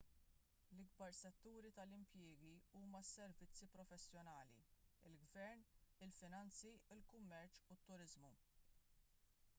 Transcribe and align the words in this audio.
l-ikbar 0.75 1.11
setturi 1.17 1.71
tal-impjiegi 1.79 2.53
huma 2.79 3.01
s-servizzi 3.07 3.69
professjonali 3.75 4.65
il-gvern 5.11 5.65
il-finanzi 6.09 6.75
il-kummerċ 6.99 7.65
u 7.77 7.81
t-turiżmu 7.83 8.37